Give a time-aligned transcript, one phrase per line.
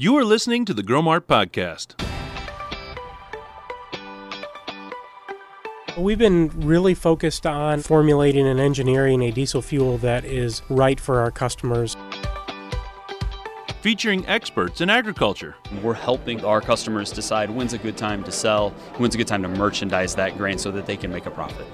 [0.00, 1.92] You are listening to the Growmark Podcast.
[5.98, 11.20] We've been really focused on formulating and engineering a diesel fuel that is right for
[11.20, 11.98] our customers.
[13.82, 15.56] Featuring experts in agriculture.
[15.82, 19.42] We're helping our customers decide when's a good time to sell, when's a good time
[19.42, 21.66] to merchandise that grain so that they can make a profit.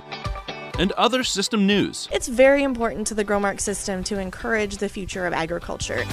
[0.79, 2.06] And other system news.
[2.12, 6.04] It's very important to the Growmark system to encourage the future of agriculture.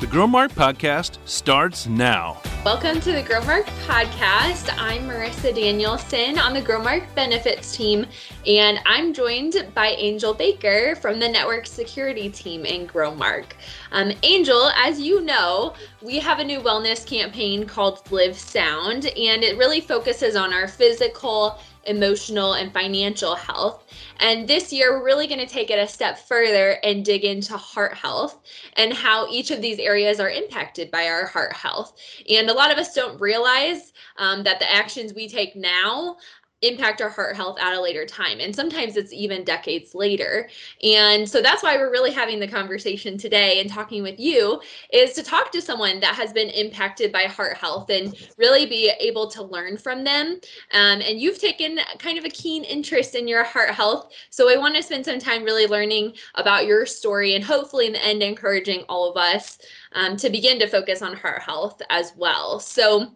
[0.00, 2.40] The Growmark Podcast starts now.
[2.64, 4.72] Welcome to the Growmark Podcast.
[4.78, 8.06] I'm Marissa Danielson on the Growmark Benefits team,
[8.46, 13.52] and I'm joined by Angel Baker from the Network Security team in Growmark.
[13.90, 19.42] Um, Angel, as you know, we have a new wellness campaign called Live Sound, and
[19.42, 23.84] it really focuses on our physical emotional, and financial health.
[24.20, 27.56] And this year, we're really going to take it a step further and dig into
[27.56, 28.40] heart health
[28.74, 31.96] and how each of these areas are impacted by our heart health.
[32.28, 36.16] And a lot of us don't realize um, that the actions we take now
[36.62, 38.40] impact our heart health at a later time.
[38.40, 40.48] And sometimes it's even decades later.
[40.82, 44.60] And so that's why we're really having the conversation today and talking with you
[44.92, 48.92] is to talk to someone that has been impacted by heart health and really be
[49.00, 50.40] able to learn from them.
[50.72, 54.12] Um, and you've taken kind of a keen interest in your heart health.
[54.30, 57.92] So I want to spend some time really learning about your story and hopefully in
[57.92, 59.58] the end encouraging all of us
[59.92, 62.58] um, to begin to focus on heart health as well.
[62.58, 63.14] So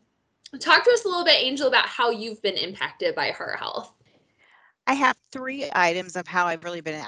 [0.61, 3.95] Talk to us a little bit, Angel, about how you've been impacted by heart health.
[4.87, 7.07] I have three items of how I've really been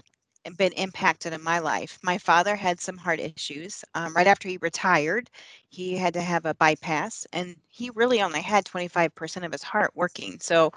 [0.59, 1.99] been impacted in my life.
[2.03, 3.83] My father had some heart issues.
[3.95, 5.31] Um, right after he retired,
[5.69, 9.91] he had to have a bypass, and he really only had 25% of his heart
[9.95, 10.39] working.
[10.41, 10.71] So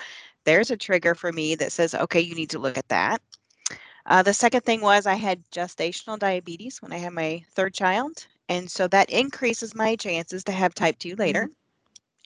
[0.45, 3.21] there's a trigger for me that says, okay, you need to look at that.
[4.05, 8.25] Uh, the second thing was I had gestational diabetes when I had my third child.
[8.47, 11.43] And so that increases my chances to have type 2 later.
[11.43, 11.56] Mm-hmm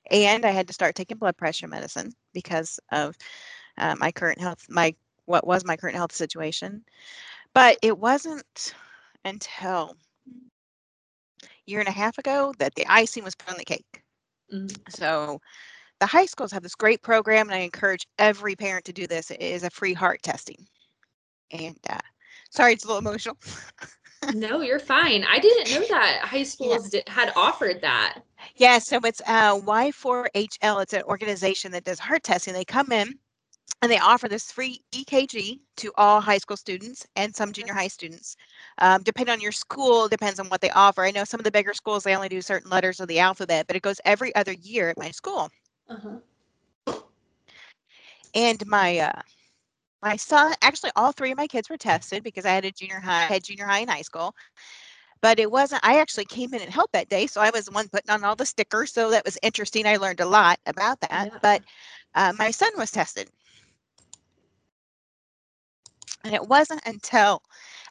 [0.09, 3.15] and I had to start taking blood pressure medicine because of
[3.77, 6.83] uh, my current health, my what was my current health situation.
[7.53, 8.73] But it wasn't
[9.25, 9.95] until
[11.43, 14.03] a year and a half ago that the icing was put on the cake.
[14.53, 14.75] Mm-hmm.
[14.89, 15.39] So
[15.99, 19.31] the high schools have this great program, and I encourage every parent to do this.
[19.31, 20.67] It is a free heart testing.
[21.51, 21.99] And uh,
[22.49, 23.37] sorry, it's a little emotional.
[24.33, 25.23] no, you're fine.
[25.23, 26.99] I didn't know that high schools yeah.
[26.99, 28.19] did, had offered that.
[28.55, 30.81] Yeah, so it's uh, Y4HL.
[30.81, 32.53] It's an organization that does heart testing.
[32.53, 33.17] They come in
[33.81, 37.87] and they offer this free EKG to all high school students and some junior high
[37.87, 38.37] students.
[38.77, 41.03] Um, depending on your school, depends on what they offer.
[41.03, 43.65] I know some of the bigger schools they only do certain letters of the alphabet,
[43.67, 45.49] but it goes every other year at my school.
[45.89, 46.99] Uh-huh.
[48.33, 49.21] And my uh,
[50.01, 52.99] my son, actually, all three of my kids were tested because I had a junior
[52.99, 54.35] high, had junior high and high school.
[55.21, 57.27] But it wasn't, I actually came in and helped that day.
[57.27, 58.91] So I was the one putting on all the stickers.
[58.91, 59.85] So that was interesting.
[59.85, 61.29] I learned a lot about that.
[61.31, 61.37] Yeah.
[61.41, 61.61] But
[62.15, 63.29] uh, my son was tested.
[66.23, 67.43] And it wasn't until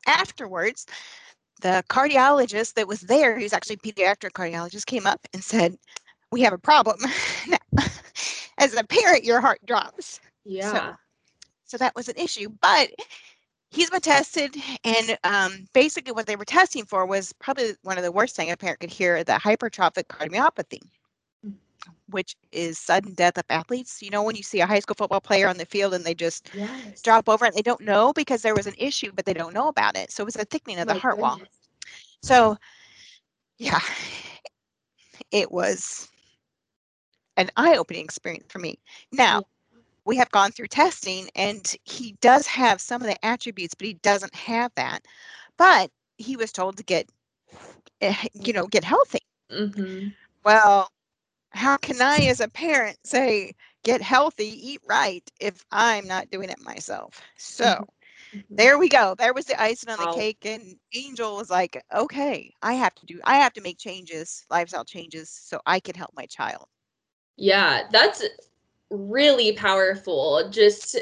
[0.06, 0.86] afterwards
[1.60, 5.76] the cardiologist that was there, who's actually a pediatric cardiologist, came up and said,
[6.32, 6.98] We have a problem.
[8.58, 10.20] As a parent, your heart drops.
[10.44, 10.72] Yeah.
[10.72, 10.96] So,
[11.70, 12.48] so that was an issue.
[12.60, 12.90] But
[13.70, 18.04] he's been tested, and um, basically what they were testing for was probably one of
[18.04, 20.80] the worst thing a parent could hear: the hypertrophic cardiomyopathy,
[21.46, 21.54] mm.
[22.08, 24.02] which is sudden death of athletes.
[24.02, 26.14] You know, when you see a high school football player on the field and they
[26.14, 27.00] just yes.
[27.02, 29.68] drop over and they don't know because there was an issue, but they don't know
[29.68, 30.10] about it.
[30.10, 31.38] So it was a thickening of the heart goodness.
[31.38, 31.46] wall.
[32.22, 32.56] So,
[33.58, 33.80] yeah,
[35.30, 36.08] it was
[37.36, 38.78] an eye-opening experience for me.
[39.12, 39.44] Now,
[40.10, 43.94] we have gone through testing and he does have some of the attributes, but he
[43.94, 45.04] doesn't have that.
[45.56, 45.88] But
[46.18, 47.08] he was told to get,
[48.00, 49.20] eh, you know, get healthy.
[49.52, 50.08] Mm-hmm.
[50.44, 50.90] Well,
[51.50, 53.52] how can I, as a parent, say,
[53.84, 57.20] get healthy, eat right, if I'm not doing it myself?
[57.36, 58.40] So, mm-hmm.
[58.50, 59.14] there we go.
[59.16, 63.06] There was the icing on the cake, and Angel was like, "Okay, I have to
[63.06, 63.20] do.
[63.22, 66.66] I have to make changes, lifestyle changes, so I can help my child."
[67.36, 68.22] Yeah, that's
[68.90, 70.48] really powerful.
[70.50, 70.96] Just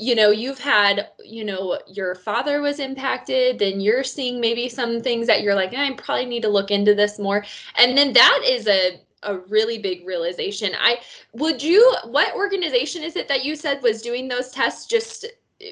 [0.00, 5.00] you know, you've had, you know, your father was impacted, then you're seeing maybe some
[5.00, 7.44] things that you're like, I probably need to look into this more.
[7.76, 10.72] And then that is a a really big realization.
[10.78, 11.00] I
[11.32, 15.26] would you what organization is it that you said was doing those tests just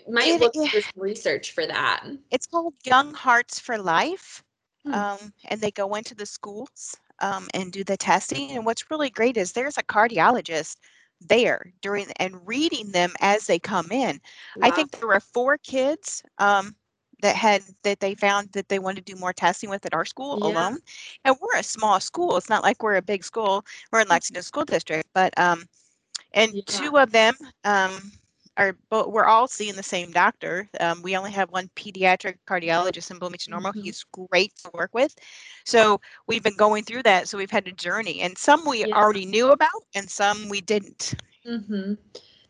[0.08, 2.04] might look for some research for that.
[2.32, 4.42] It's called Young Hearts for Life.
[4.84, 4.94] Hmm.
[4.94, 8.50] Um, and they go into the schools um, and do the testing.
[8.52, 10.76] And what's really great is there's a cardiologist
[11.20, 14.20] there during and reading them as they come in.
[14.56, 14.62] Wow.
[14.62, 16.74] I think there were four kids um,
[17.22, 20.04] that had that they found that they wanted to do more testing with at our
[20.04, 20.48] school Yeah.
[20.48, 20.78] alone.
[21.24, 22.36] And we're a small school.
[22.36, 23.64] It's not like we're a big school.
[23.92, 25.64] We're in Lexington School District, but um,
[26.32, 26.62] and Yeah.
[26.66, 27.34] two of them
[27.64, 28.12] um
[28.56, 30.68] are but we're all seeing the same doctor.
[30.80, 33.72] Um, we only have one pediatric cardiologist in Bloomington Normal.
[33.72, 33.82] Mhm.
[33.82, 35.14] He's great to work with.
[35.64, 37.28] So we've been going through that.
[37.28, 38.94] So we've had a journey, and some we Yeah.
[38.94, 41.14] already knew about, and some we didn't.
[41.44, 41.94] hmm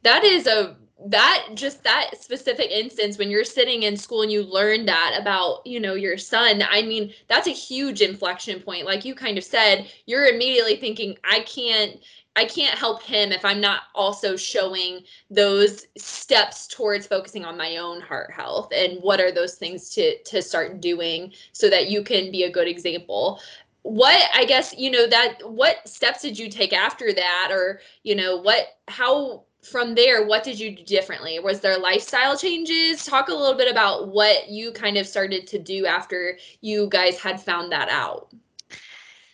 [0.03, 0.76] That is a
[1.08, 5.67] that just that specific instance when you're sitting in school and you learn that about
[5.67, 9.44] you know your son i mean that's a huge inflection point like you kind of
[9.44, 11.99] said you're immediately thinking i can't
[12.37, 15.00] i can't help him if i'm not also showing
[15.31, 20.23] those steps towards focusing on my own heart health and what are those things to
[20.23, 23.41] to start doing so that you can be a good example.
[23.83, 27.49] What i guess you know that what steps did you take after that?
[27.50, 31.38] Or you know what how from there what did you do differently?
[31.38, 33.05] Was there lifestyle changes?
[33.05, 37.19] Talk a little bit about what you kind of started to do after you guys
[37.19, 38.33] had found that out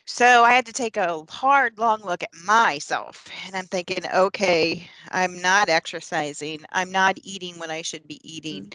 [0.05, 3.29] So I had to take a hard, long look at myself.
[3.47, 6.65] And I'm thinking, okay, I'm not exercising.
[6.73, 8.65] I'm not eating when I should be eating.
[8.67, 8.75] Mm.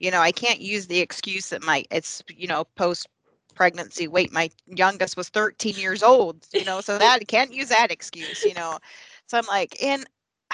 [0.00, 3.06] You know, I can't use the excuse that my, it's, you know, post
[3.54, 4.32] pregnancy weight.
[4.32, 8.44] My youngest was 13 years old, you know, so that I can't use that excuse,
[8.44, 8.78] you know.
[9.26, 10.04] So I'm like, and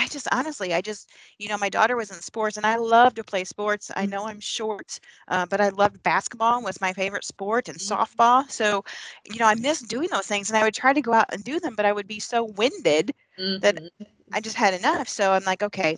[0.00, 3.14] I just honestly, I just, you know, my daughter was in sports and I love
[3.16, 3.90] to play sports.
[3.96, 7.80] I know I'm short, uh, but I loved basketball was my favorite sport and Mhm.
[7.80, 8.50] softball.
[8.50, 8.84] So,
[9.24, 11.44] you know, I missed doing those things and I would try to go out and
[11.44, 13.12] do them, but I would be so winded
[13.60, 14.06] that Mhm.
[14.32, 15.08] I just had enough.
[15.08, 15.96] So I'm like, okay.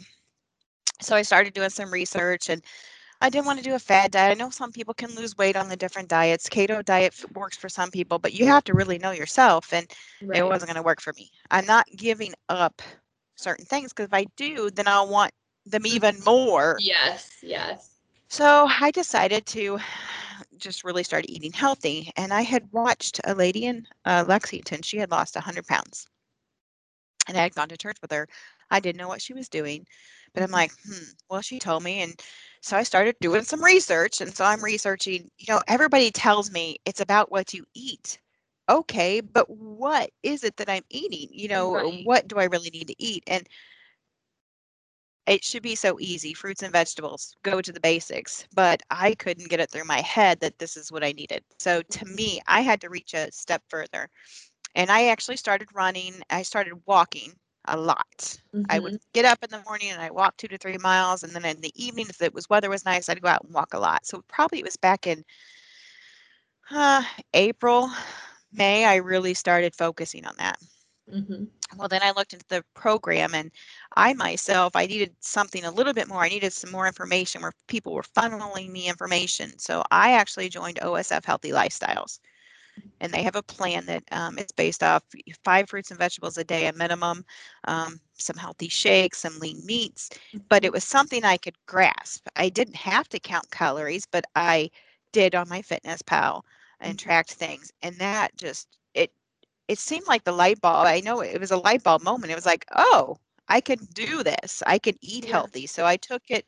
[1.01, 2.63] So I started doing some research and
[3.21, 4.33] I didn't want to do a fad diet.
[4.33, 6.49] I know some people can lose weight on the different diets.
[6.49, 9.73] Keto diet works for some people, but you have to really know yourself.
[9.73, 9.91] And
[10.33, 11.31] it wasn't going to work for me.
[11.51, 12.83] I'm not giving up
[13.43, 15.33] certain things because if I do, then I'll want
[15.67, 16.83] them even more.
[16.83, 19.79] yes yes So I decided to
[20.57, 22.11] just really start eating healthy.
[22.17, 24.83] And I had watched a lady in uh, Lexington.
[24.83, 26.07] She had lost 100 pounds.
[27.29, 28.27] And I had gone to church with her.
[28.71, 29.87] I didn't know what she was doing.
[30.35, 30.53] But I'm Mhm.
[30.53, 32.01] like, hmm, well, she told me.
[32.03, 32.21] And
[32.61, 34.21] so I started doing some research.
[34.21, 38.19] And so I'm researching, you know, everybody tells me it's about what you eat.
[38.69, 41.29] Okay, but what is it that I'm eating?
[41.33, 42.07] You know, uh, Right.
[42.07, 43.25] what do I really need to eat?
[43.27, 43.47] And
[45.27, 49.49] it should be so easy fruits and vegetables go to the basics but i couldn't
[49.49, 52.15] get it through my head that this is what i needed so to mm-hmm.
[52.15, 54.09] me i had to reach a step further
[54.75, 57.33] and i actually started running i started walking
[57.67, 59.11] a lot i would mm-hmm.
[59.13, 61.61] get up in the morning and i walk two to three miles and then in
[61.61, 64.05] the evening if it was weather was nice i'd go out and walk a lot
[64.05, 65.25] so probably it was back in
[66.73, 67.03] uh,
[67.35, 67.89] april
[68.53, 70.59] may i really started focusing on that.
[71.13, 71.49] Mhm.
[71.77, 73.51] well then i looked into the program and
[73.97, 76.23] i myself i needed something a little bit more.
[76.23, 79.59] I needed some more information where people were funneling me information.
[79.59, 82.21] So i actually joined osf healthy lifestyles
[83.01, 85.03] and they have a plan that um, is based off
[85.45, 87.25] five fruits and vegetables a day a minimum
[87.67, 90.11] um, some healthy shakes some lean meats
[90.49, 92.27] but it was something i could grasp.
[92.37, 94.71] I didn't have to count calories but i
[95.13, 96.45] did on my fitness pal
[96.83, 96.99] and Mhm.
[96.99, 99.13] tracked things and that just it
[99.69, 102.37] it seemed like the light bulb i know it was a light bulb moment it
[102.37, 103.17] was like oh
[103.49, 105.33] i can do this i can eat Yeah.
[105.33, 106.47] healthy so i took it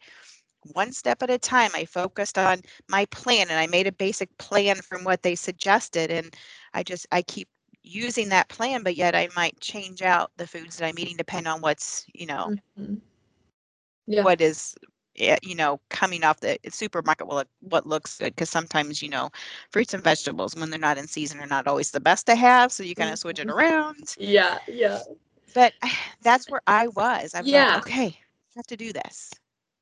[0.74, 4.36] one step at a time i focused on my plan and i made a basic
[4.38, 6.34] plan from what they suggested and
[6.74, 7.48] i just i keep
[7.82, 11.52] using that plan but yet i might change out the foods that i'm eating depending
[11.52, 13.00] on what's you know Mhm.
[14.06, 14.76] yeah what is
[15.14, 19.30] you know coming off the supermarket what what looks good because sometimes you know
[19.70, 22.72] fruits and vegetables when they're not in season are not always the best to have
[22.72, 23.50] so you kind of switch it Mhm.
[23.50, 25.00] around yeah yeah
[25.54, 25.72] but
[26.22, 27.68] that's where i was i was Yeah.
[27.68, 29.30] like okay i have to do this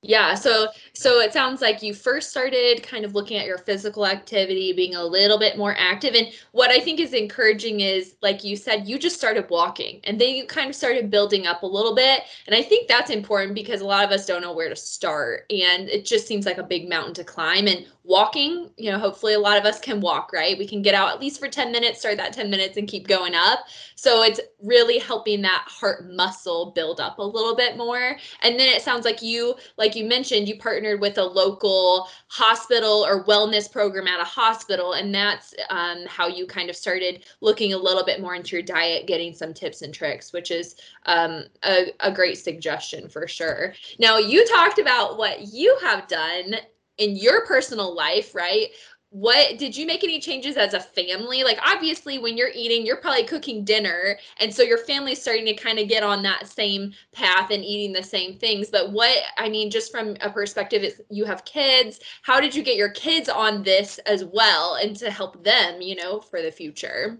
[0.04, 4.04] Yeah, so so it sounds like you first started kind of looking at your physical
[4.04, 6.16] activity, being a little bit more active.
[6.16, 10.20] And what I think is encouraging is like you said, you just started walking and
[10.20, 12.22] then you kind of started building up a little bit.
[12.48, 15.46] And I think that's important because a lot of us don't know where to start
[15.50, 19.34] and it just seems like a big mountain to climb and walking, you know, hopefully
[19.34, 20.58] a lot of us can walk, right?
[20.58, 23.06] We can get out at least for 10 minutes, start that 10 minutes and keep
[23.06, 23.60] going up.
[23.94, 28.16] So it's really helping that heart muscle build up a little bit more.
[28.42, 33.04] And then it sounds like you like you mentioned you partnered with a local hospital
[33.06, 37.72] or wellness program at a hospital and that's um, how you kind of started looking
[37.72, 41.44] a little bit more into your diet getting some tips and tricks which is um,
[41.64, 46.56] a, a great suggestion for sure now you talked about what you have done
[46.98, 48.68] in your personal life right
[49.12, 51.44] what did you make any changes as a family?
[51.44, 55.54] Like obviously when you're eating, you're probably cooking dinner and so your family's starting to
[55.54, 58.70] kind of get on that same path and eating the same things.
[58.70, 62.76] But what I mean just from a perspective you have kids, how did you get
[62.76, 67.18] your kids on this as well and to help them, you know, for the future?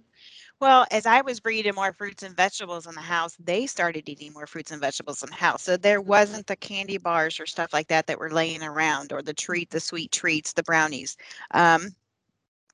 [0.62, 4.32] Well, as I was breeding more fruits and vegetables in the house, they started eating
[4.32, 5.64] more fruits and vegetables in the house.
[5.64, 9.22] So there wasn't the candy bars or stuff like that that were laying around, or
[9.22, 11.16] the treat, the sweet treats, the brownies.
[11.50, 11.88] Um,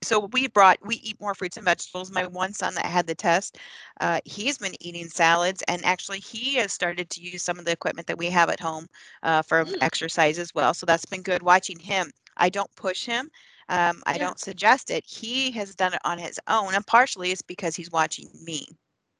[0.02, 2.12] so we brought we eat more fruits and vegetables.
[2.12, 3.56] My one son that had the test,
[4.02, 7.72] uh, he's been eating salads, and actually he has started to use some of the
[7.72, 8.86] equipment that we have at home
[9.22, 9.74] uh, for mm.
[9.80, 10.74] exercise as well.
[10.74, 12.10] So that's been good watching him.
[12.36, 13.30] I don't push him.
[13.68, 14.18] Um, I yeah.
[14.18, 15.04] don't suggest it.
[15.06, 18.66] He has done it on his own, and partially it's because he's watching me.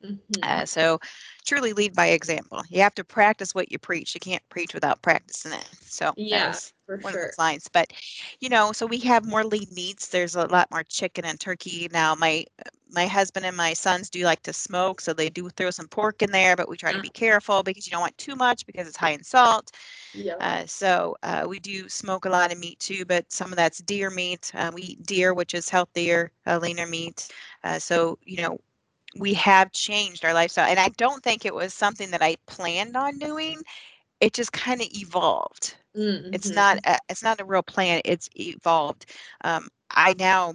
[0.05, 0.41] Mm-hmm.
[0.43, 0.99] Uh, so
[1.45, 2.63] truly lead by example.
[2.69, 4.15] You have to practice what you preach.
[4.15, 5.69] You can't preach without practicing it.
[5.81, 7.27] So yes, for one sure.
[7.27, 7.69] of lines.
[7.73, 7.93] But
[8.41, 10.09] you know, so we have more lean meats.
[10.09, 12.15] There's a lot more chicken and turkey now.
[12.15, 12.45] My
[12.91, 16.23] my husband and my sons do like to smoke, so they do throw some pork
[16.23, 16.57] in there.
[16.57, 17.25] But we try to be mm-hmm.
[17.25, 19.73] careful because you don't want too much because it's high in salt.
[20.15, 20.35] Yeah.
[20.41, 23.79] Uh, so uh, we do smoke a lot of meat too, but some of that's
[23.79, 24.51] deer meat.
[24.55, 27.29] Uh, we eat deer, which is healthier, uh, leaner meat.
[27.65, 28.59] Uh, so you know,
[29.17, 32.97] we have changed our lifestyle, and I don't think it was something that I planned
[32.97, 33.61] on doing.
[34.21, 35.77] It just kind of evolved.
[35.97, 36.35] Mm-hmm.
[36.35, 38.01] It's not a, it's not a real plan.
[38.05, 39.07] It's evolved.
[39.45, 40.55] Um, I now,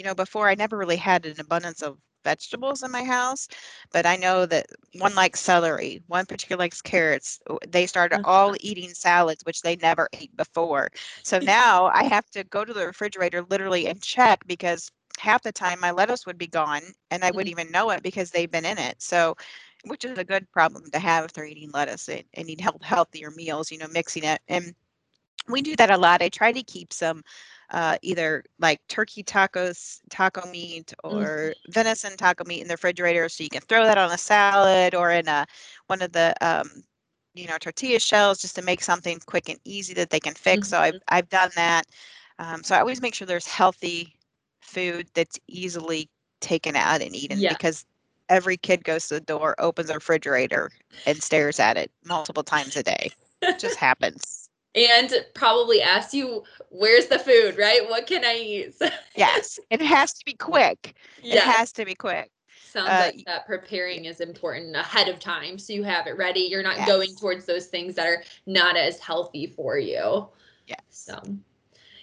[0.00, 3.48] you know, before I never really had an abundance of vegetables in my house,
[3.92, 4.64] but I know that
[4.98, 7.38] one likes celery, one particular likes carrots.
[7.68, 8.30] They started uh-huh.
[8.30, 10.88] all eating salads, which they never ate before.
[11.22, 15.52] So now I have to go to the refrigerator literally and check because half the
[15.52, 16.80] time my lettuce would be gone
[17.10, 17.60] and I wouldn't mm-hmm.
[17.60, 19.02] even know it because they've been in it.
[19.02, 19.36] So
[19.84, 22.82] which is a good problem to have if they're eating lettuce and, and need health,
[22.82, 24.40] healthier meals, you know, mixing it.
[24.48, 24.74] And
[25.46, 26.22] we do that a lot.
[26.22, 27.22] I try to keep some
[27.70, 31.72] uh, either like turkey tacos, taco meat, or mm-hmm.
[31.72, 35.10] venison taco meat in the refrigerator, so you can throw that on a salad or
[35.10, 35.46] in a
[35.86, 36.68] one of the um,
[37.34, 40.68] you know tortilla shells, just to make something quick and easy that they can fix.
[40.68, 40.76] Mm-hmm.
[40.76, 41.86] So I've I've done that.
[42.38, 44.14] Um, so I always make sure there's healthy
[44.60, 46.08] food that's easily
[46.40, 47.52] taken out and eaten yeah.
[47.52, 47.84] because
[48.30, 50.70] every kid goes to the door, opens a refrigerator,
[51.06, 53.10] and stares at it multiple times a day.
[53.42, 54.39] It just happens.
[54.74, 57.88] And probably asks you, where's the food, right?
[57.88, 58.74] What can I eat?
[59.16, 59.58] yes.
[59.70, 60.94] It has to be quick.
[61.22, 61.44] Yes.
[61.44, 62.30] It has to be quick.
[62.70, 66.40] Sounds uh, like that preparing is important ahead of time so you have it ready.
[66.40, 66.86] You're not yes.
[66.86, 70.28] going towards those things that are not as healthy for you.
[70.66, 70.78] Yes.
[70.90, 71.20] So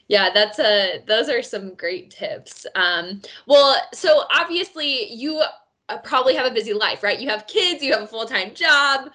[0.09, 5.43] yeah that's a those are some great tips um well so obviously you
[5.89, 7.19] uh, probably have a busy life, right?
[7.19, 9.11] You have kids, you have a full time job,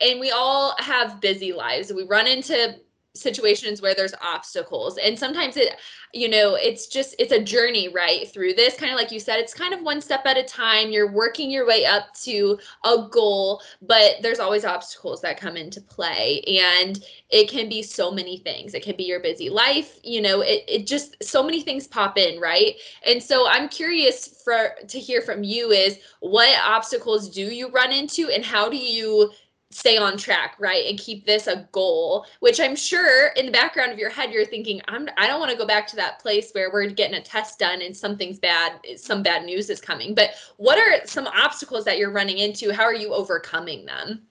[0.00, 1.92] and we all have busy lives.
[1.92, 2.76] We run into
[3.16, 5.76] situations where there's obstacles and sometimes it
[6.12, 8.76] you know it's just it's a journey right through this.
[8.76, 10.90] Kind of like you said it's kind of one step at a time.
[10.90, 15.80] You're working your way up to a goal but there's always obstacles that come into
[15.80, 18.74] play and it can be so many things.
[18.74, 22.18] It can be your busy life you know it, it just so many things pop
[22.18, 22.74] in right?
[23.06, 27.92] And so i'm curious for to hear from you is what obstacles do you run
[27.92, 29.30] into and how do you
[29.74, 33.92] stay on track right and keep this a goal which i'm sure in the background
[33.92, 36.50] of your head you're thinking i'm i don't want to go back to that place
[36.52, 40.14] where we're getting a test done and something's bad some bad news is coming.
[40.14, 42.72] But what are some obstacles that you're running into?
[42.72, 44.22] How are you overcoming them?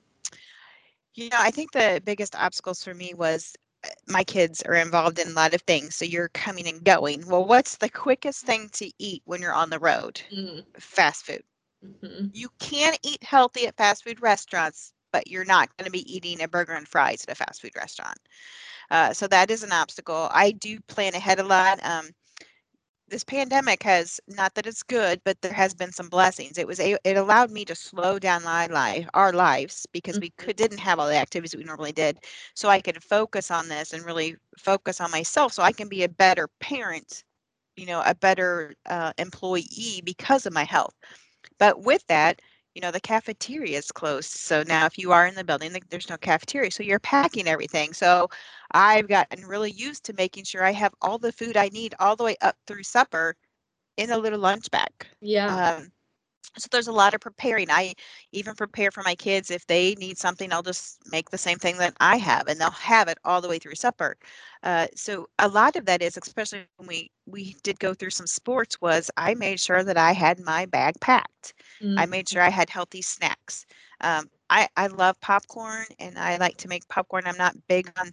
[1.16, 5.20] You know i think the biggest obstacles for me was uh, my kids are involved
[5.20, 7.28] in a lot of things so you're coming and going.
[7.28, 10.20] Well what's the quickest thing to eat when you're on the road?
[10.36, 10.62] Mm-hmm.
[10.80, 11.44] fast food.
[11.86, 12.28] Mm-hmm.
[12.34, 16.42] you can eat healthy at fast food restaurants but you're not going to be eating
[16.42, 18.20] a burger and fries at a fast food restaurant.
[18.92, 20.28] Uh, so that is an obstacle.
[20.32, 21.80] I do plan ahead a lot.
[21.86, 22.10] Um,
[23.08, 26.58] this pandemic has not that it's good, but there has been some blessings.
[26.58, 30.30] It was a, it allowed me to slow down my life, our lives, because we
[30.32, 30.46] mm-hmm.
[30.46, 32.18] could, didn't have all the activities we normally did.
[32.56, 36.04] So I could focus on this and really focus on myself, so I can be
[36.04, 37.24] a better parent,
[37.76, 40.96] you know, a better uh, employee because of my health.
[41.60, 42.42] But with that,
[42.76, 46.10] you know the cafeteria is closed so now if you are in the building there's
[46.10, 48.28] no cafeteria so you're packing everything so
[48.72, 52.16] i've gotten really used to making sure i have all the food i need all
[52.16, 53.36] the way up through supper
[53.98, 54.90] in a little lunch bag
[55.22, 55.76] yeah.
[55.78, 55.92] um,
[56.58, 57.70] so there's a lot of preparing.
[57.72, 57.94] I
[58.32, 61.78] even prepare for my kids if they need something i'll just make the same thing
[61.78, 64.16] that i have and they'll have it all the way through supper.
[64.64, 68.28] Uh, so a lot of that is especially when we we did go through some
[68.28, 71.54] sports was i made sure that i had my bag packed.
[71.82, 72.00] Mm-hmm.
[72.00, 73.66] i made sure i had healthy snacks.
[74.02, 77.24] Um, I, I love popcorn and i like to make popcorn.
[77.26, 78.12] I'm not big on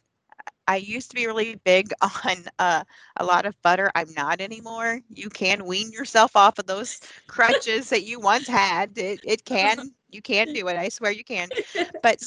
[0.70, 1.92] I used to be really big
[2.24, 2.84] on uh,
[3.16, 3.90] a lot of butter.
[3.96, 5.00] I'm not anymore.
[5.10, 8.98] You can wean yourself off of those crutches that you once had.
[8.98, 10.76] It, it can, you can do it.
[10.76, 11.52] I swear you can.
[12.02, 12.22] But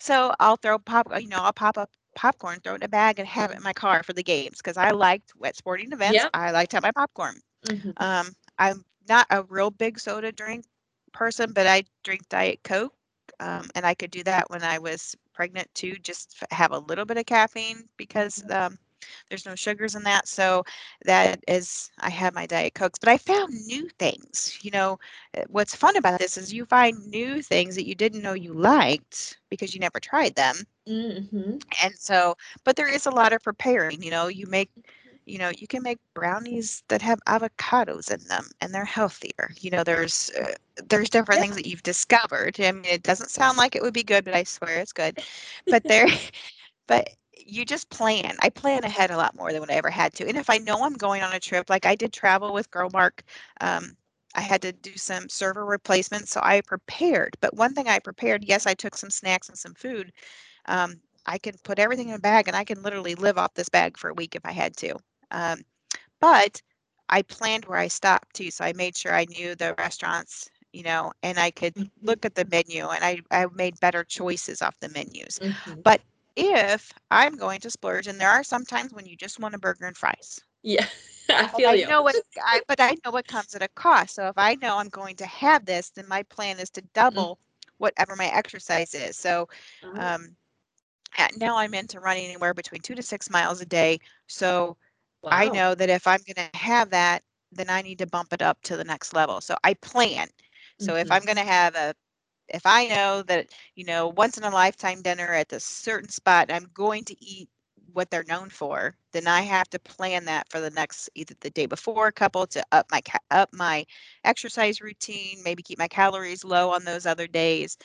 [0.00, 3.18] so I'll throw pop, you know, I'll pop up popcorn, throw it in a bag,
[3.20, 6.24] and have it in my car for the games because I liked wet sporting events.
[6.24, 6.32] Yep.
[6.34, 7.40] I like to have my popcorn.
[7.66, 7.94] Mhm.
[7.98, 10.64] Um, I'm not a real big soda drink
[11.12, 12.94] person, but I drink Diet Coke.
[13.40, 17.04] Um, and I could do that when I was pregnant too, just have a little
[17.04, 18.78] bit of caffeine because um,
[19.28, 20.28] there's no sugars in that.
[20.28, 20.64] So
[21.04, 22.98] that is, I have my Diet Cokes.
[22.98, 24.58] But I found new things.
[24.62, 24.98] You know,
[25.36, 28.52] uh, what's fun about this is you find new things that you didn't know you
[28.54, 30.56] liked because you never tried them.
[30.86, 31.60] Mhm.
[31.82, 34.02] And so, but there is a lot of preparing.
[34.02, 34.70] You know, you make
[35.28, 39.50] you know you can make brownies that have avocados in them and they're healthier.
[39.60, 40.52] You know there's uh,
[40.88, 42.58] there's different things that you've discovered.
[42.60, 45.20] I mean it doesn't sound like it would be good but i swear it's good.
[45.70, 46.08] But there
[46.88, 47.10] but
[47.46, 48.36] you just plan.
[48.42, 50.28] I plan ahead a lot more than what i ever had to.
[50.28, 53.20] And if i know i'm going on a trip like i did travel with Growmark
[53.60, 53.96] um,
[54.34, 57.36] i had to do some server replacements so i prepared.
[57.40, 60.12] But one thing i prepared yes i took some snacks and some food.
[60.66, 63.68] Um, i can put everything in a bag and i can literally live off this
[63.68, 64.96] bag for a week if i had to
[65.30, 65.60] um,
[66.20, 66.62] but
[67.08, 68.50] I planned where I stopped too.
[68.50, 71.90] So I made sure I knew the restaurants, you know, and I could Mhm.
[72.02, 75.40] look at the menu and I, I made better choices off the menus.
[75.40, 75.84] Mhm.
[75.84, 76.02] But
[76.36, 79.58] if I'm going to splurge, and there are some times when you just want a
[79.58, 80.40] burger and fries.
[80.62, 80.86] Yeah,
[81.30, 81.88] I but feel I you.
[81.88, 84.14] know what I, but I know what comes at a cost.
[84.16, 87.38] So if I know I'm going to have this, then my plan is to double
[87.78, 89.16] whatever my exercise is.
[89.16, 89.48] So
[89.82, 90.36] Oh, um,
[91.36, 94.00] now I'm into running anywhere between two to six miles a day.
[94.26, 94.76] So
[95.30, 95.50] I wow.
[95.50, 97.22] know that if I'm going to have that,
[97.52, 99.40] then I need to bump it up to the next level.
[99.40, 100.28] So I plan.
[100.78, 101.12] So if Mhm.
[101.12, 101.94] I'm going to have a,
[102.48, 106.50] if I know that, you know, once in a lifetime dinner at this certain spot,
[106.52, 107.50] I'm going to eat
[107.92, 111.50] what they're known for, then I have to plan that for the next, either the
[111.50, 113.86] day before, a couple to up my, ca- up my
[114.24, 117.76] exercise routine, maybe keep my calories low on those other days.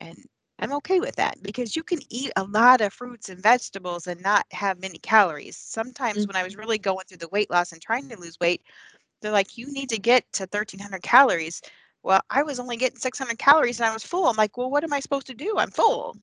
[0.00, 0.16] And
[0.60, 4.20] I'm okay with that because you can eat a lot of fruits and vegetables and
[4.22, 5.56] not have many calories.
[5.56, 8.62] Sometimes when I was really going through the weight loss and trying to lose weight,
[9.22, 11.62] they're like, you need to get to 1300 calories.
[12.02, 14.26] Well, I was only getting 600 calories and I was full.
[14.26, 15.54] I'm like, well, what am I supposed to do?
[15.58, 16.16] I'm full.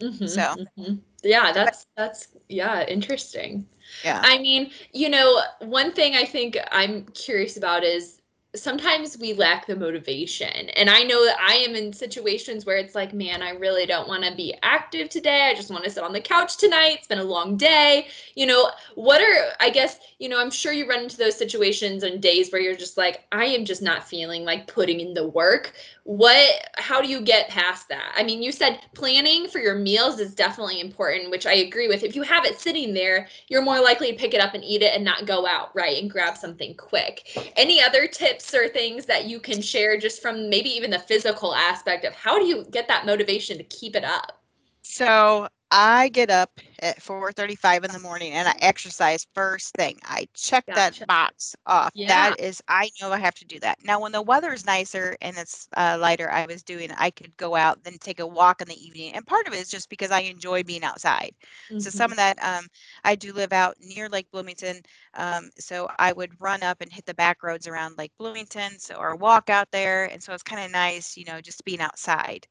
[0.00, 1.00] Mhm, So- mhm.
[1.22, 3.66] yeah, that's that's yeah, interesting.
[4.04, 4.20] Yeah.
[4.24, 8.20] I mean, you know, one thing I think I'm curious about is
[8.54, 10.68] sometimes we lack the motivation.
[10.70, 14.08] And I know that I am in situations where it's like, man, I really don't
[14.08, 15.48] want to be active today.
[15.50, 16.96] I just want to sit on the couch tonight.
[16.98, 18.08] It's been a long day.
[18.34, 22.02] You know, what are, I guess, you know, I'm sure you run into those situations
[22.02, 25.26] and days where you're just like, I am just not feeling like putting in the
[25.26, 25.72] work.
[26.04, 28.12] What, how do you get past that?
[28.16, 32.04] I mean, you said planning for your meals is definitely important, which I agree with.
[32.04, 34.82] If you have it sitting there, you're more likely to pick it up and eat
[34.82, 36.00] it and not go out, right?
[36.00, 37.52] And grab something quick.
[37.56, 41.54] Any other tips or things that you can share just from maybe even the physical
[41.54, 44.42] aspect of how do you get that motivation to keep it up?
[44.82, 49.98] So I get up at 4:35 in the morning and I exercise first thing.
[50.04, 51.00] I check Gotcha.
[51.00, 51.92] that box off.
[51.94, 52.06] Yeah.
[52.08, 53.78] That is, I know I have to do that.
[53.84, 56.90] Now, when the weather is nicer and it's uh, lighter, I was doing.
[56.92, 59.58] I could go out then take a walk in the evening, and part of it
[59.60, 61.32] is just because I enjoy being outside.
[61.78, 62.66] So some of that, um,
[63.04, 64.80] I do live out near Lake Bloomington,
[65.14, 68.94] um, so I would run up and hit the back roads around Lake Bloomington, so
[68.96, 72.46] or walk out there, and so it's kind of nice, you know, just being outside.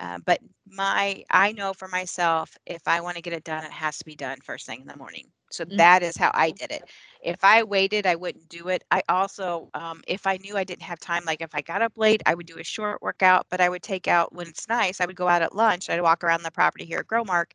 [0.00, 3.72] Uh, but my, I know for myself, if I want to get it done, it
[3.72, 5.28] has to be done first thing in the morning.
[5.50, 5.78] So Mhm.
[5.78, 6.84] that is how I did it.
[7.22, 8.84] If I waited, I wouldn't do it.
[8.92, 11.94] I also, um, if I knew I didn't have time, like if I got up
[11.96, 15.00] late, I would do a short workout, but I would take out when it's nice.
[15.00, 15.90] I would go out at lunch.
[15.90, 17.52] I'd walk around the property here at Growmark,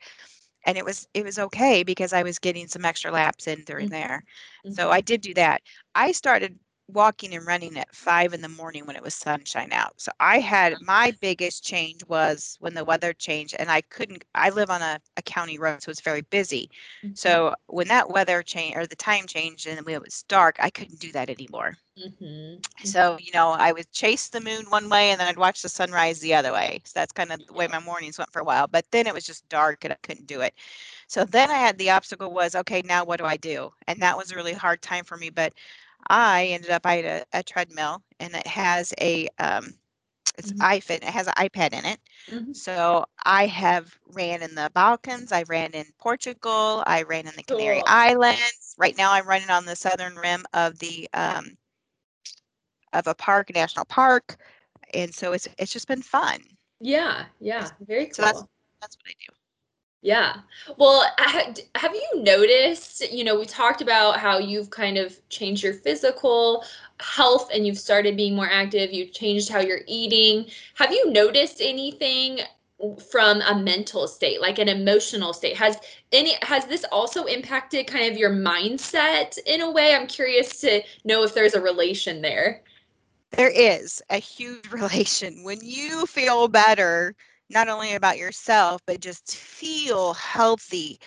[0.65, 3.89] and it was it was okay because I was getting some extra laps in during
[3.89, 3.91] Mhm.
[3.91, 4.23] there.
[4.65, 4.75] Mm-hmm.
[4.75, 5.61] So I did do that.
[5.95, 6.59] I started
[6.93, 9.99] walking and running at five in the morning when it was sunshine out.
[10.01, 14.49] So I had my biggest change was when the weather changed and I couldn't I
[14.51, 16.69] live on a, a county road, so it's very busy.
[17.03, 17.17] Mhm.
[17.17, 20.69] So when that weather changed or the time changed and when it was dark, I
[20.69, 21.77] couldn't do that anymore.
[21.97, 22.63] Mhm.
[22.83, 25.69] So, you know, I would chase the moon one way and then I'd watch the
[25.69, 26.81] sunrise the other way.
[26.85, 28.67] So that's kind of the way my mornings went for a while.
[28.67, 30.53] But then it was just dark and I couldn't do it.
[31.07, 33.71] So then I had the obstacle was, okay, now what do I do?
[33.87, 35.29] And that was a really hard time for me.
[35.29, 35.53] But
[36.07, 39.73] I ended up, I had a, a treadmill and it has a, um,
[40.37, 40.59] it's Mhm.
[40.59, 41.99] iFit, it has an iPad in it.
[42.29, 42.55] Mhm.
[42.55, 47.43] So I have ran in the Balkans, I ran in Portugal, I ran in the
[47.43, 47.83] Canary Cool.
[47.87, 48.75] Islands.
[48.77, 51.57] Right now I'm running on the southern rim of the um,
[52.93, 54.37] of a park, national park.
[54.93, 56.41] And so it's it's just been fun.
[56.79, 58.13] Yeah, yeah, very cool.
[58.15, 58.43] So that's-
[58.81, 59.33] That's what I do.
[60.03, 60.35] Yeah.
[60.77, 65.73] Well, have you noticed, you know, we talked about how you've kind of changed your
[65.73, 66.65] physical
[66.99, 70.47] health and you've started being more active, you've changed how you're eating.
[70.75, 72.39] Have you noticed anything
[73.09, 75.55] from a mental state, like an emotional state?
[75.55, 75.77] Has
[76.11, 79.95] any has this also impacted kind of your mindset in a way?
[79.95, 82.61] I'm curious to know if there's a relation there.
[83.31, 85.43] There is a huge relation.
[85.43, 87.15] When you feel better,
[87.53, 90.99] not only about yourself, but just feel healthy.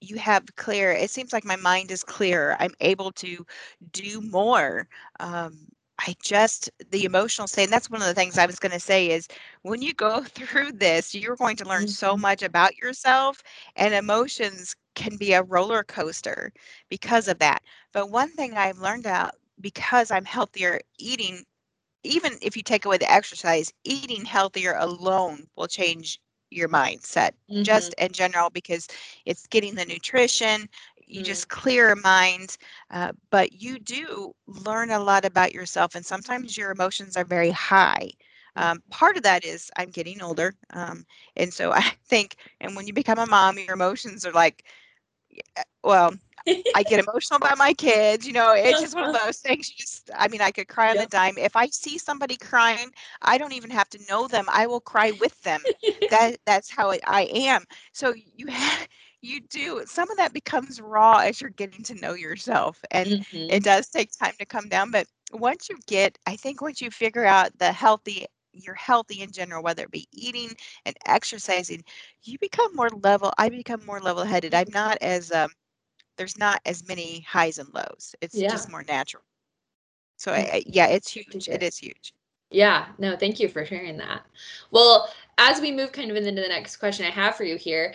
[0.00, 2.56] You have clear, it seems like my mind is clear.
[2.60, 3.44] I'm able to
[3.92, 4.88] do more.
[5.20, 5.56] Um,
[6.00, 8.80] I just, the emotional state, and that's one of the things I was going to
[8.80, 9.26] say is
[9.62, 12.22] when you go through this, you're going to learn so mm-hmm.
[12.22, 13.42] much about yourself,
[13.76, 16.52] and emotions can be a roller coaster
[16.88, 17.62] because of that.
[17.92, 21.44] But one thing I've learned out because I'm healthier eating
[22.04, 27.62] even if you take away the exercise, eating healthier alone will change your mindset mm-hmm.
[27.62, 28.88] just in general because
[29.26, 30.68] it's getting the nutrition
[31.06, 31.24] you mm.
[31.24, 32.56] just clear mind
[32.90, 37.50] uh, but you do learn a lot about yourself and sometimes your emotions are very
[37.50, 38.10] high
[38.56, 38.62] mm.
[38.62, 41.04] um, part of that is i'm getting older um,
[41.36, 44.64] and so i think and when you become a mom your emotions are like
[45.82, 46.14] well
[46.74, 48.26] I get emotional about my kids.
[48.26, 49.68] You know, it's just one of those things.
[49.68, 51.10] just, I mean, I could cry on yep.
[51.10, 51.38] the dime.
[51.38, 52.90] If I see somebody crying,
[53.22, 54.46] I don't even have to know them.
[54.48, 55.60] I will cry with them.
[56.10, 57.64] that that's how I am.
[57.92, 58.88] So you have,
[59.22, 63.50] you do some of that becomes raw as you're getting to know yourself, and mm-hmm.
[63.50, 64.90] it does take time to come down.
[64.90, 69.30] But once you get, I think once you figure out the healthy you're healthy in
[69.30, 70.50] general, whether it be eating
[70.84, 71.84] and exercising,
[72.22, 73.32] you become more level.
[73.38, 74.54] I become more level headed.
[74.54, 75.50] I'm not as um,
[76.18, 78.14] there's not as many highs and lows.
[78.20, 78.50] It's yeah.
[78.50, 79.22] just more natural.
[80.18, 81.48] So I, yeah, it's huge.
[81.48, 82.12] It is huge.
[82.50, 84.22] Yeah, no, thank you for sharing that.
[84.70, 87.94] Well, as we move kind of into the next question I have for you here,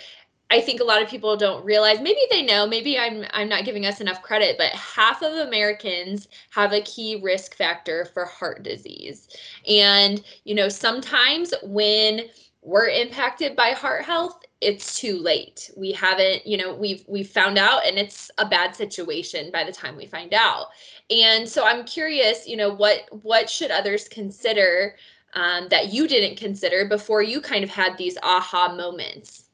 [0.52, 3.66] I think a lot of people don't realize, maybe they know, maybe I'm I'm not
[3.66, 8.62] giving us enough credit, but half of Americans have a key risk factor for heart
[8.62, 9.28] disease.
[9.68, 12.30] And, you know, sometimes when
[12.64, 15.70] we're impacted by heart health, it's too late.
[15.76, 19.72] We haven't, you know, we've we've found out and it's a bad situation by the
[19.72, 20.68] time we find out.
[21.10, 24.96] And so I'm curious, you know, what what should others consider
[25.34, 29.50] um, that you didn't consider before you kind of had these aha moments?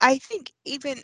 [0.00, 1.02] I think even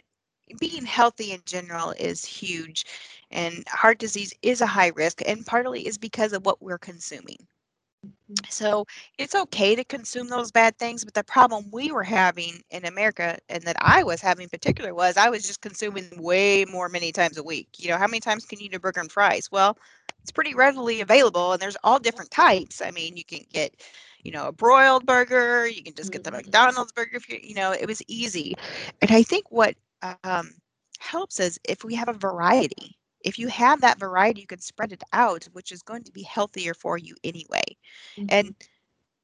[0.61, 2.85] being healthy in general is huge
[3.31, 7.39] and heart disease is a high risk and partly is because of what we're consuming
[8.49, 8.87] so
[9.19, 13.39] it's okay to consume those bad things, but the problem we were having in America
[13.49, 17.13] and that I was having in particular was I was just consuming way more many
[17.13, 17.69] times a week.
[17.79, 19.51] You know, how many times can you eat a burger and fries?
[19.53, 19.79] Well,
[20.23, 22.83] it's pretty readily available and there's all different types.
[22.83, 23.81] I mean, you can get,
[24.25, 26.39] you know, a broiled burger, you can just get the mm-hmm.
[26.39, 28.57] McDonald's burger if you, you know, it was easy.
[29.03, 29.77] And I think what
[30.25, 30.51] um,
[30.99, 34.93] helps is if we have a variety if you have that variety, you can spread
[34.93, 37.65] it out, which is going to be healthier for you anyway.
[38.17, 38.27] Mm-hmm.
[38.29, 38.55] And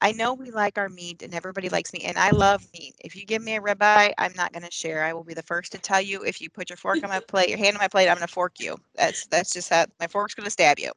[0.01, 2.97] I know we like our meat and everybody likes meat, and I love meat.
[2.99, 5.05] If you give me a ribeye, I'm not going to share.
[5.05, 6.25] I will be the first to tell you.
[6.25, 8.27] If you put your fork on my plate, your hand on my plate, I'm going
[8.27, 8.77] to fork you.
[8.97, 10.91] That's that's just how my fork's going to stab you.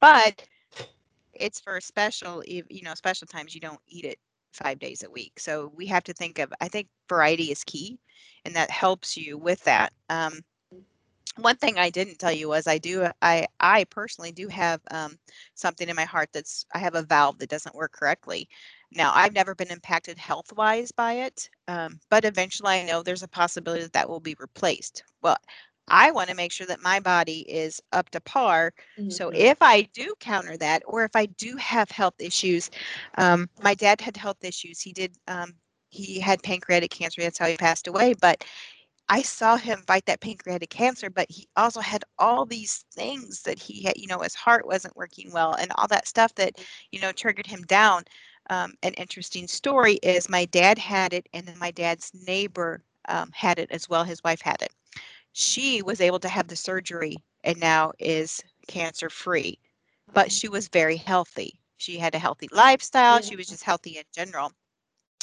[0.00, 0.46] But
[1.34, 3.56] it's for special, you know, special times.
[3.56, 4.20] You don't eat it
[4.52, 5.40] five days a week.
[5.40, 6.52] So we have to think of.
[6.60, 7.98] I think variety is key,
[8.44, 9.92] and that helps you with that.
[10.08, 10.44] Um,
[11.38, 15.18] one thing I didn't tell you was I do I I personally do have um,
[15.54, 18.48] something in my heart that's I have a valve that doesn't work correctly.
[18.92, 23.22] Now I've never been impacted health wise by it, um, but eventually I know there's
[23.22, 25.04] a possibility that that will be replaced.
[25.22, 25.36] Well,
[25.88, 28.72] I want to make sure that my body is up to par.
[28.98, 29.10] Mm-hmm.
[29.10, 32.70] So if I do counter that, or if I do have health issues,
[33.18, 34.80] um, my dad had health issues.
[34.80, 35.16] He did.
[35.28, 35.54] Um,
[35.88, 37.22] he had pancreatic cancer.
[37.22, 38.14] That's how he passed away.
[38.20, 38.44] But
[39.08, 43.58] I saw him fight that pancreatic cancer, but he also had all these things that
[43.58, 46.58] he had, you know, his heart wasn't working well and all that stuff that,
[46.90, 48.04] you know, triggered him down.
[48.50, 53.30] Um, an interesting story is my dad had it, and then my dad's neighbor um,
[53.32, 54.04] had it as well.
[54.04, 54.72] His wife had it.
[55.32, 59.58] She was able to have the surgery and now is cancer free,
[60.12, 61.60] but she was very healthy.
[61.76, 63.20] She had a healthy lifestyle.
[63.20, 64.52] She was just healthy in general.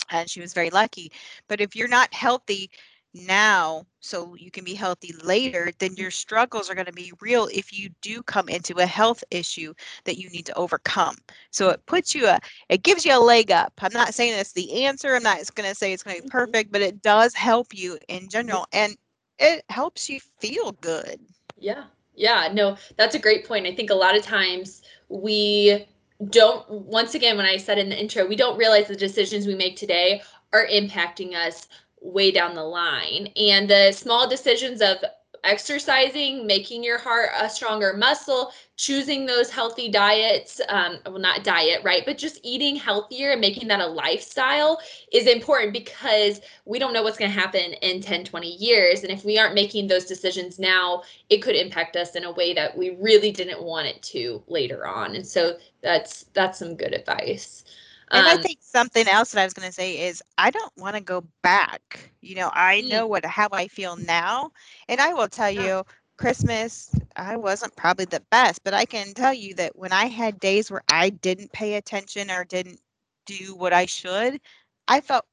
[0.09, 1.11] And she was very lucky.
[1.47, 2.69] But if you're not healthy,
[3.13, 7.47] now so you can be healthy later, then your struggles are going to be real
[7.53, 9.73] if you do come into a health issue
[10.03, 11.15] that you need to overcome.
[11.51, 13.71] So it puts you a, it gives you a leg up.
[13.81, 15.15] I'm not saying it's the answer.
[15.15, 16.37] I'm not going to say it's going to be mm-hmm.
[16.37, 18.97] perfect, but it does help you in general and
[19.39, 21.19] it helps you feel good.
[21.57, 21.85] Yeah.
[22.15, 22.49] Yeah.
[22.53, 23.65] No, that's a great point.
[23.65, 25.85] I think a lot of times we
[26.29, 29.55] don't, once again, when I said in the intro, we don't realize the decisions we
[29.55, 30.21] make today
[30.51, 31.67] are impacting us
[32.03, 33.29] way down the line.
[33.35, 34.97] And the small decisions of
[35.43, 41.83] exercising, making your heart a stronger muscle, choosing those healthy diets, um, well, not diet,
[41.83, 42.03] right?
[42.05, 44.79] But just eating healthier and making that a lifestyle
[45.11, 49.03] is important because we don't know what's going to happen in 10, 20 years.
[49.03, 52.53] And if we aren't making those decisions now, it could impact us in a way
[52.53, 55.15] that we really didn't want it to later on.
[55.15, 57.65] And so that's that's some good advice.
[58.13, 60.71] And um, I think something else that I was going to say is I don't
[60.77, 62.11] want to go back.
[62.21, 62.89] You know, I mm.
[62.89, 64.51] know what how I feel now,
[64.87, 65.83] and I will tell you,
[66.17, 70.39] Christmas I wasn't probably the best, but I can tell you that when I had
[70.39, 72.79] days where I didn't pay attention or didn't
[73.25, 74.39] do what I should,
[74.87, 75.25] I felt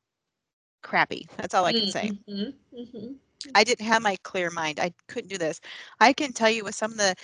[0.82, 1.28] crappy.
[1.36, 2.10] That's all I can say.
[2.28, 2.78] Mm-hmm.
[2.78, 3.12] Mm-hmm.
[3.54, 4.80] I didn't have my clear mind.
[4.80, 5.60] I couldn't do this.
[6.00, 7.14] I can tell you with some of the,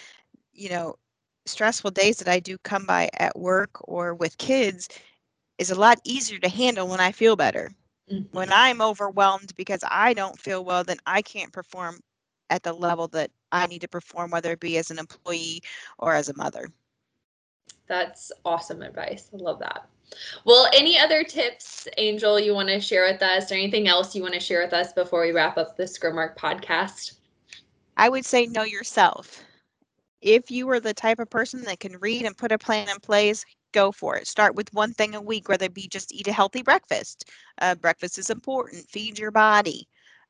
[0.53, 0.97] you know,
[1.47, 4.89] stressful days that I do come by at work or with kids,
[5.59, 7.71] is a lot easier to handle when I feel better.
[8.11, 8.37] Mm-hmm.
[8.37, 12.01] When I'm overwhelmed because I don't feel well, then I can't perform
[12.51, 15.63] at the level that I need to perform, whether it be as an employee
[15.99, 16.69] or as a mother.
[17.89, 19.31] That's awesome advice.
[19.33, 19.89] I love that.
[20.45, 24.23] Well, any other tips, Angel, you want to share with us, or anything else you
[24.23, 27.15] want to share with us before we wrap up this Growmark podcast?
[27.97, 29.43] I would say know yourself.
[30.21, 33.01] If you are the type of person that can read and put a plan in
[33.01, 33.45] place,
[33.77, 34.27] go for it.
[34.27, 37.31] Start with one thing a week, whether it be just eat a healthy breakfast.
[37.61, 38.89] Uh, breakfast is important.
[38.89, 39.89] Feed your body.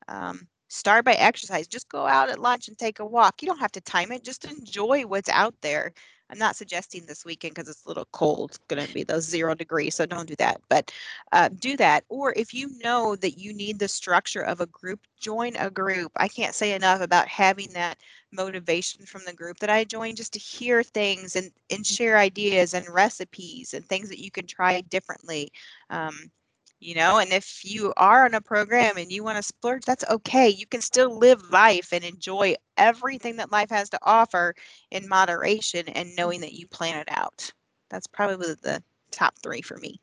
[0.09, 1.67] Um, start by exercise.
[1.67, 3.41] Just go out at lunch and take a walk.
[3.41, 4.23] You don't have to time it.
[4.23, 5.93] Just enjoy what's out there.
[6.29, 8.51] I'm not suggesting this weekend because it's a little cold.
[8.51, 10.61] It's going to be those zero degrees, so don't do that.
[10.69, 10.91] But
[11.31, 12.03] uh, do that.
[12.09, 16.11] Or if you know that you need the structure of a group, join a group.
[16.17, 17.97] I can't say enough about having that
[18.31, 22.73] motivation from the group that I joined just to hear things and, and share ideas
[22.73, 25.51] and recipes and things that you can try differently.
[25.89, 26.31] Um,
[26.79, 30.05] you know and if you are on a program and you want to splurge that's
[30.09, 34.53] okay you can still live life and enjoy everything that life has to offer
[34.91, 37.51] in moderation and knowing that you plan it out
[37.89, 39.99] that's probably the top three for me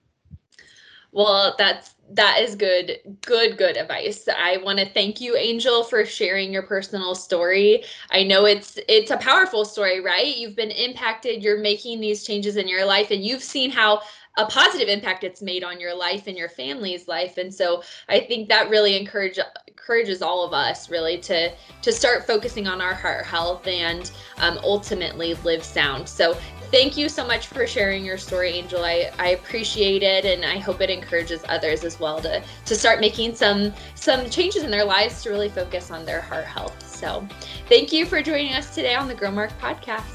[1.14, 4.28] well, that's that is good, good, good advice.
[4.28, 7.84] I want to thank you, Angel, for sharing your personal story.
[8.10, 10.36] I know it's it's a powerful story, right?
[10.36, 14.02] You've been impacted, you're making these changes in your life, and you've seen how
[14.36, 17.38] a positive impact it's made on your life and your family's life.
[17.38, 22.26] And so I think that really encourage encourages all of us really to to start
[22.26, 26.08] focusing on our heart health and um, ultimately live sound.
[26.08, 26.36] So
[26.70, 28.82] thank you so much for sharing your story, Angel.
[28.84, 33.00] I, I appreciate it, and I hope it encourages others as well to to start
[33.00, 36.74] making some some changes in their lives to really focus on their heart health.
[36.88, 37.26] So,
[37.68, 40.13] thank you for joining us today on the Growmark podcast.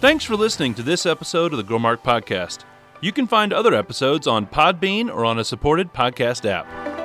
[0.00, 2.60] Thanks for listening to this episode of the Growmark podcast.
[3.00, 6.97] You can find other episodes on Podbean or on a supported podcast app.